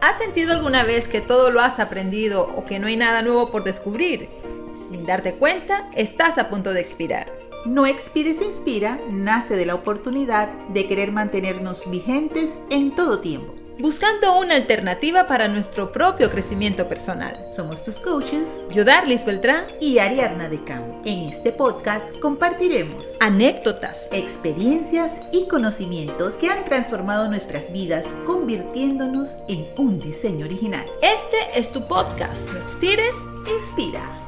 [0.00, 3.50] ¿Has sentido alguna vez que todo lo has aprendido o que no hay nada nuevo
[3.50, 4.28] por descubrir?
[4.70, 7.32] Sin darte cuenta, estás a punto de expirar.
[7.66, 13.57] No Expires Inspira nace de la oportunidad de querer mantenernos vigentes en todo tiempo.
[13.80, 17.32] Buscando una alternativa para nuestro propio crecimiento personal.
[17.54, 20.82] Somos tus coaches, Yodarlis Beltrán y Ariadna de Cam.
[21.04, 29.68] En este podcast compartiremos anécdotas, experiencias y conocimientos que han transformado nuestras vidas, convirtiéndonos en
[29.78, 30.84] un diseño original.
[31.00, 32.52] Este es tu podcast.
[32.52, 33.14] No expires,
[33.46, 34.27] Inspira.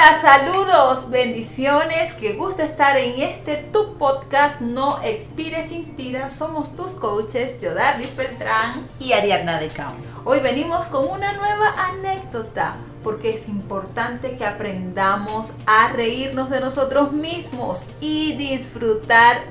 [0.00, 6.30] Hola, saludos, bendiciones, qué gusto estar en este tu podcast No Expires Inspira.
[6.30, 9.92] Somos tus coaches, Yodarlis Beltrán y Ariadna de Cam.
[10.24, 17.12] Hoy venimos con una nueva anécdota, porque es importante que aprendamos a reírnos de nosotros
[17.12, 19.42] mismos y disfrutar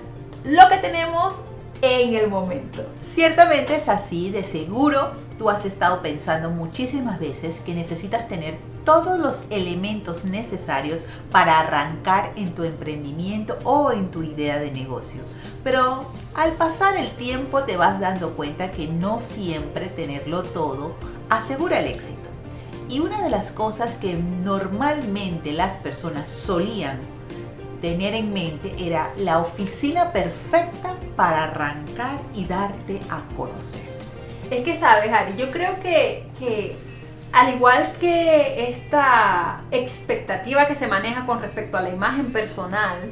[0.43, 1.43] lo que tenemos
[1.83, 2.87] en el momento.
[3.13, 9.17] Ciertamente es así, de seguro tú has estado pensando muchísimas veces que necesitas tener todos
[9.17, 11.01] los elementos necesarios
[11.31, 15.21] para arrancar en tu emprendimiento o en tu idea de negocio.
[15.63, 20.95] Pero al pasar el tiempo te vas dando cuenta que no siempre tenerlo todo
[21.29, 22.19] asegura el éxito.
[22.89, 26.99] Y una de las cosas que normalmente las personas solían
[27.81, 33.98] tener en mente era la oficina perfecta para arrancar y darte a conocer.
[34.49, 36.75] Es que sabes, Ari, yo creo que, que
[37.31, 43.11] al igual que esta expectativa que se maneja con respecto a la imagen personal,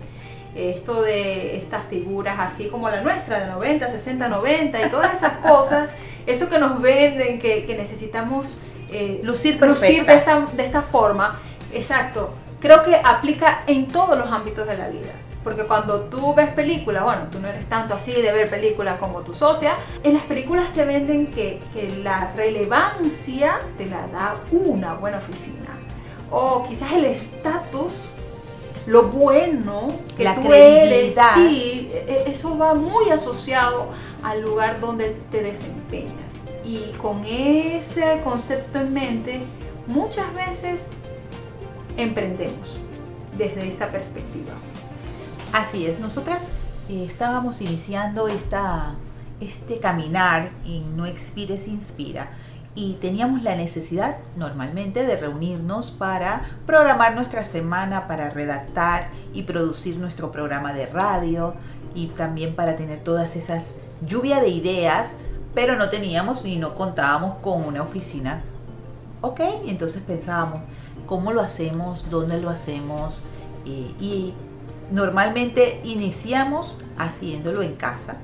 [0.55, 5.33] esto de estas figuras así como la nuestra, de 90, 60, 90 y todas esas
[5.47, 5.89] cosas,
[6.25, 8.57] eso que nos venden, que, necesitamos
[8.91, 11.39] eh, lucir, lucir de, esta, de esta forma,
[11.71, 15.11] exacto, creo que aplica en todos los ámbitos de la vida.
[15.47, 19.21] Porque cuando tú ves películas, bueno, tú no eres tanto así de ver películas como
[19.21, 21.61] tu socia, en las películas te venden que,
[22.03, 25.69] la relevancia te la da una buena oficina.
[26.29, 28.09] O quizás el estatus,
[28.87, 33.87] lo bueno que tú eres, sí, e, e, eso va muy asociado
[34.23, 36.33] al lugar donde te desempeñas.
[36.65, 39.45] Y con ese concepto en mente,
[39.87, 40.89] muchas veces
[41.95, 42.79] emprendemos
[43.37, 44.51] desde esa perspectiva.
[45.53, 46.43] Así es, nosotras
[46.89, 48.95] eh, estábamos iniciando esta,
[49.39, 52.29] este caminar en No Expires Inspira
[52.75, 59.97] y teníamos la necesidad normalmente de reunirnos para programar nuestra semana, para redactar y producir
[59.97, 61.55] nuestro programa de radio
[61.95, 63.65] y también para tener todas esas
[64.05, 65.07] lluvia de ideas,
[65.55, 68.43] pero no teníamos y no contábamos con una oficina.
[69.21, 70.59] Ok, entonces pensábamos,
[71.07, 72.07] ¿cómo lo hacemos?
[72.11, 73.23] ¿Dónde lo hacemos?
[73.65, 74.33] Eh, y
[74.91, 78.17] Normalmente iniciamos haciéndolo en casa.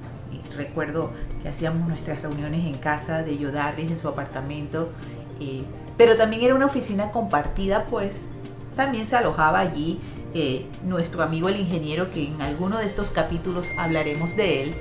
[0.55, 4.89] Recuerdo que hacíamos nuestras reuniones en casa de Yodaris en su apartamento.
[5.39, 5.63] Eh,
[5.97, 8.13] pero también era una oficina compartida, pues
[8.75, 9.99] también se alojaba allí
[10.33, 14.75] eh, nuestro amigo el ingeniero, que en alguno de estos capítulos hablaremos de él.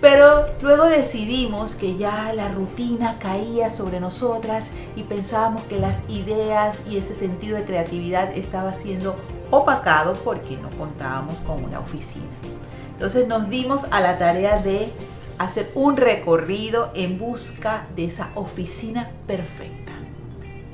[0.00, 4.64] Pero luego decidimos que ya la rutina caía sobre nosotras
[4.96, 9.16] y pensábamos que las ideas y ese sentido de creatividad estaba siendo
[9.50, 12.24] opacado porque no contábamos con una oficina.
[12.92, 14.92] Entonces nos dimos a la tarea de
[15.38, 19.92] hacer un recorrido en busca de esa oficina perfecta.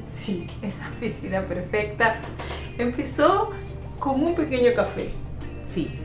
[0.04, 2.16] Sí, esa oficina perfecta
[2.76, 3.50] empezó
[4.00, 5.12] con un pequeño café.
[5.64, 6.00] Sí.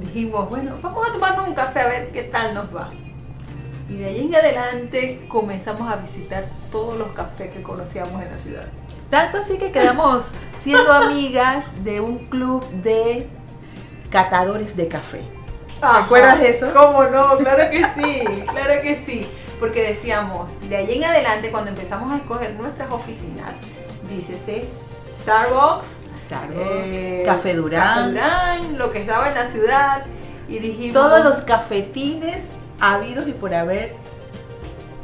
[0.00, 2.90] Dijimos, bueno, vamos a tomarnos un café a ver qué tal nos va.
[3.88, 8.38] Y de ahí en adelante comenzamos a visitar todos los cafés que conocíamos en la
[8.38, 8.66] ciudad.
[9.10, 10.32] Tanto así que quedamos
[10.66, 13.28] siendo amigas de un club de
[14.10, 15.20] catadores de café.
[15.78, 16.72] ¿Te acuerdas de eso?
[16.74, 17.38] ¿Cómo no?
[17.38, 19.28] Claro que sí, claro que sí.
[19.60, 23.52] Porque decíamos, de ahí en adelante, cuando empezamos a escoger nuestras oficinas,
[24.10, 24.66] dícese
[25.20, 25.86] Starbucks,
[26.18, 30.04] Starbucks eh, Café Durán, Café Durán, lo que estaba en la ciudad,
[30.48, 30.94] y dijimos...
[30.94, 32.38] Todos los cafetines
[32.80, 33.94] habidos y por haber.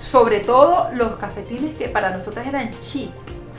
[0.05, 3.13] Sobre todo los cafetines que para nosotras eran chic.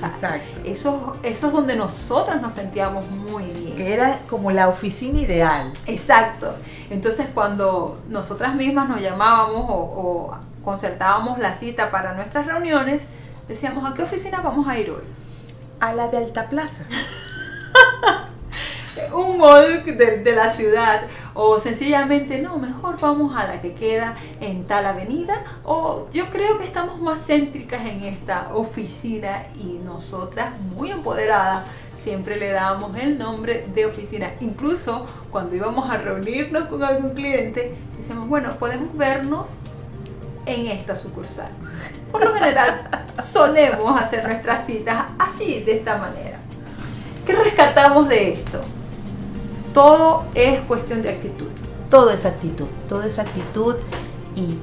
[0.08, 0.62] Exacto.
[0.66, 3.76] Eso, eso es donde nosotras nos sentíamos muy bien.
[3.76, 5.72] Que era como la oficina ideal.
[5.86, 6.56] Exacto.
[6.90, 13.04] Entonces cuando nosotras mismas nos llamábamos o, o concertábamos la cita para nuestras reuniones,
[13.48, 15.04] decíamos, ¿a qué oficina vamos a ir hoy?
[15.80, 16.84] A la de Alta Plaza.
[19.14, 21.02] un mall de, la ciudad
[21.34, 26.58] o sencillamente no, mejor vamos a la que queda en tal avenida o yo creo
[26.58, 33.18] que estamos más céntricas en esta oficina y nosotras muy empoderadas siempre le dábamos el
[33.18, 34.32] nombre de oficina.
[34.42, 39.52] Incluso cuando íbamos a reunirnos con algún cliente, decíamos, bueno, podemos vernos
[40.46, 41.50] en esta sucursal.
[42.12, 42.90] Por lo general,
[43.24, 46.40] solemos hacer nuestras citas así, de esta manera.
[47.26, 48.62] ¿Qué rescatamos de esto?
[49.74, 51.50] Todo es cuestión de actitud.
[51.90, 53.75] Todo es actitud, todo es actitud
[54.36, 54.58] y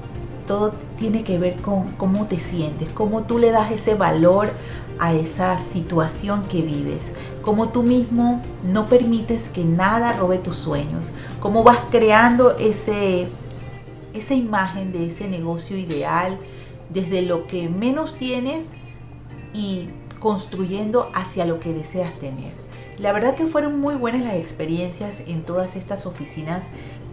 [0.47, 4.51] todo tiene que ver con cómo te sientes, cómo tú le das ese valor
[4.99, 7.11] a esa situación que vives,
[7.43, 13.29] cómo tú mismo no permites que nada robe tus sueños, cómo vas creando ese,
[14.13, 16.39] esa imagen de ese negocio ideal
[16.89, 18.65] desde lo que menos tienes
[19.55, 22.70] y construyendo hacia lo que deseas tener.
[23.01, 26.63] La verdad que fueron muy buenas las experiencias en todas estas oficinas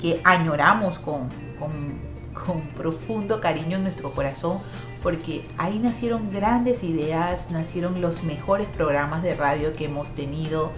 [0.01, 4.59] que añoramos con, con, profundo cariño en nuestro corazón,
[5.01, 10.71] porque ahí nacieron grandes ideas, nacieron los mejores programas de radio que hemos tenido,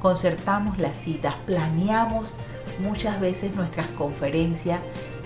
[0.00, 2.34] concertamos las citas, planeamos
[2.80, 4.80] muchas veces nuestras conferencias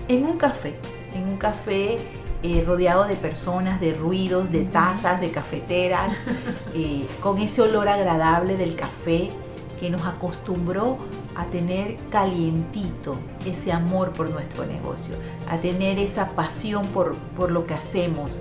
[0.08, 0.74] en un café,
[1.14, 1.98] en un café
[2.42, 6.10] eh, rodeado de personas, de ruidos, de tazas, de cafeteras,
[6.74, 9.30] eh, con ese olor agradable del café
[9.78, 10.98] que nos acostumbró
[11.36, 13.16] a tener calientito
[13.46, 15.14] ese amor por nuestro negocio,
[15.48, 18.40] a tener esa pasión por, por lo que hacemos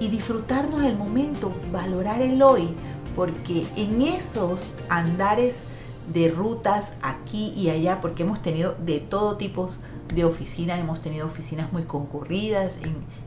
[0.00, 2.70] y disfrutarnos el momento, valorar el hoy,
[3.14, 5.56] porque en esos andares
[6.12, 9.68] de rutas aquí y allá, porque hemos tenido de todo tipo
[10.14, 12.74] de oficinas, hemos tenido oficinas muy concurridas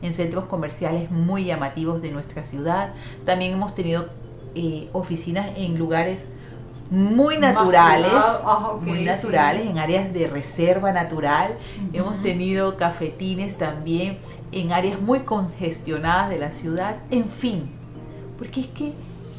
[0.02, 2.92] en, centros comerciales muy llamativos de nuestra ciudad,
[3.24, 4.08] también hemos tenido
[4.54, 6.26] eh, oficinas en lugares
[6.92, 11.56] muy naturales, ah, muy naturales, en áreas de reserva natural.
[11.94, 14.18] Hemos tenido cafetines también
[14.52, 16.96] en áreas muy congestionadas de la ciudad.
[17.10, 17.70] En fin,
[18.36, 18.92] porque es que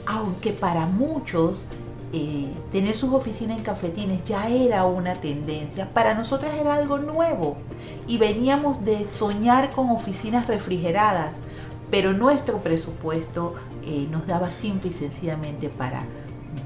[0.08, 1.68] aunque para muchos
[2.16, 7.58] eh, tener sus oficinas en cafetines ya era una tendencia, para nosotras era algo nuevo
[8.06, 11.34] y veníamos de soñar con oficinas refrigeradas,
[11.90, 16.04] pero nuestro presupuesto eh, nos daba simple y sencillamente para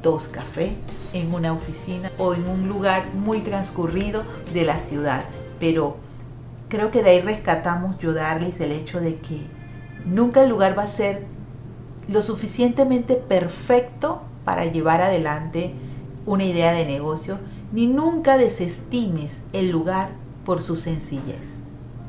[0.03, 0.73] dos cafés
[1.13, 4.23] en una oficina o en un lugar muy transcurrido
[4.53, 5.23] de la ciudad.
[5.61, 5.95] Pero
[6.67, 9.39] creo que de ahí rescatamos yo darles el hecho de que
[10.05, 11.25] nunca el lugar va a ser
[12.09, 15.73] lo suficientemente perfecto para llevar adelante
[16.25, 17.37] una idea de negocio,
[17.73, 20.11] ni nunca desestimes el lugar
[20.45, 21.47] por su sencillez.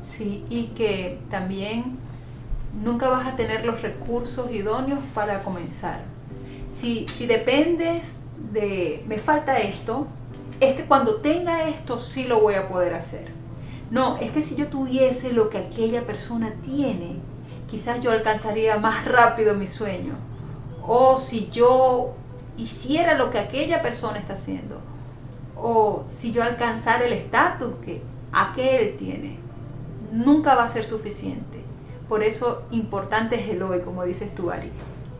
[0.01, 1.97] Sí, y que también
[2.81, 5.99] nunca vas a tener los recursos idóneos para comenzar
[6.69, 8.19] si, si dependes
[8.51, 10.07] de, me falta esto,
[10.59, 13.31] es que cuando tenga esto sí lo voy a poder hacer.
[13.91, 17.15] No, es que si yo tuviese lo que aquella persona tiene,
[17.69, 20.13] quizás yo alcanzaría más rápido mi sueño.
[20.85, 22.13] O si yo
[22.59, 24.79] hiciera lo que aquella persona está haciendo.
[25.55, 28.01] O si yo alcanzara el estatus que
[28.31, 29.39] aquel tiene.
[30.11, 31.63] Nunca va a ser suficiente.
[32.07, 34.71] Por eso importante es el hoy, como dices tú, Ari.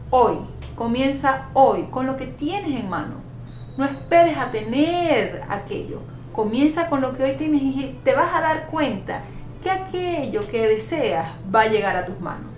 [0.09, 0.37] Hoy,
[0.79, 3.15] Comienza hoy con lo que tienes en mano.
[3.75, 5.99] No esperes a tener aquello.
[6.31, 9.23] Comienza con lo que hoy tienes y te vas a dar cuenta
[9.61, 12.53] que aquello que deseas va a llegar a tus manos.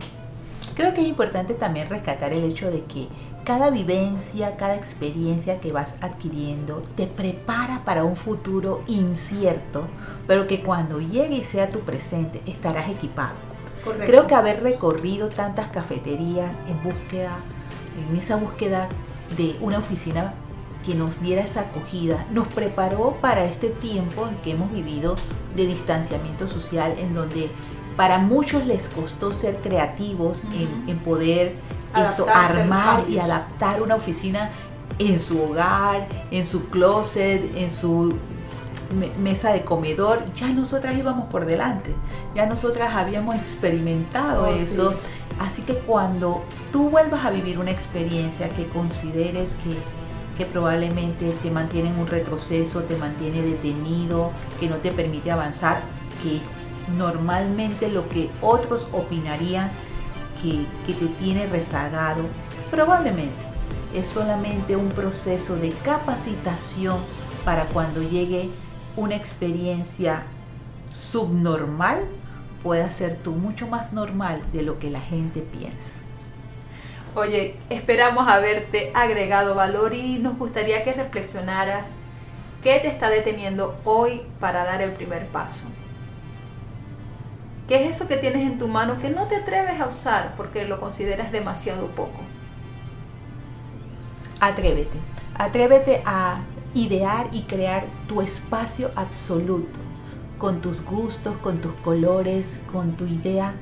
[0.75, 3.07] Creo que es importante también rescatar el hecho de que
[3.43, 9.83] cada vivencia, cada experiencia que vas adquiriendo te prepara para un futuro incierto,
[10.27, 13.35] pero que cuando llegue y sea tu presente estarás equipado.
[14.05, 17.37] Creo que haber recorrido tantas cafeterías en búsqueda
[18.09, 18.87] en esa búsqueda
[19.37, 20.33] de una oficina
[20.85, 25.15] que nos diera esa acogida, nos preparó para este tiempo en que hemos vivido
[25.55, 27.51] de distanciamiento social, en donde
[27.95, 30.43] para muchos les costó ser creativos
[30.87, 31.55] en, poder
[31.93, 34.51] armar y adaptar una oficina
[34.99, 38.13] en su hogar, en su closet, en su
[39.17, 41.95] mesa de comedor, ya nosotras íbamos por delante,
[42.35, 44.93] ya nosotras habíamos experimentado oh, eso.
[45.39, 49.75] Así que cuando tú vuelvas a vivir una experiencia que consideres que,
[50.37, 55.81] que probablemente te mantiene en un retroceso, te mantiene detenido, que no te permite avanzar,
[56.21, 56.41] que
[56.97, 59.71] normalmente lo que otros opinarían
[60.41, 62.23] que, te tiene rezagado,
[62.69, 63.45] probablemente
[63.93, 66.99] es solamente un proceso de capacitación
[67.43, 68.49] para cuando llegue
[68.95, 70.23] una experiencia
[70.87, 72.05] subnormal
[72.63, 75.91] pueda ser tú mucho más normal de lo que la gente piensa.
[77.15, 81.91] Oye, esperamos haberte agregado valor y nos gustaría que reflexionaras
[82.63, 85.67] qué te está deteniendo hoy para dar el primer paso.
[87.71, 90.65] ¿Qué es eso que tienes en tu mano que no te atreves a usar porque
[90.65, 92.19] lo consideras demasiado poco?
[94.41, 94.99] Atrévete
[95.35, 96.41] Atrévete a
[96.73, 99.79] idear y crear tu espacio absoluto,
[100.37, 103.53] con tus gustos, con tus colores, con tu idea,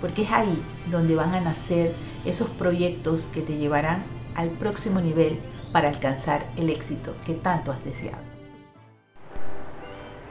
[0.00, 1.92] porque es ahí donde van a nacer
[2.24, 4.02] esos proyectos que te llevarán
[4.34, 5.38] al próximo nivel
[5.70, 8.18] para alcanzar el éxito que tanto has deseado.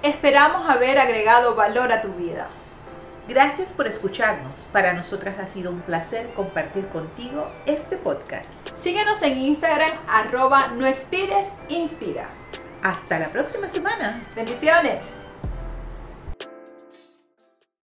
[0.01, 2.49] Esperamos haber agregado valor a tu vida.
[3.27, 4.59] Gracias por escucharnos.
[4.71, 8.49] Para nosotras ha sido un placer compartir contigo este podcast.
[8.75, 12.27] Síguenos en Instagram, arroba no expires, inspira.
[12.81, 14.21] Hasta la próxima semana.
[14.35, 15.13] Bendiciones.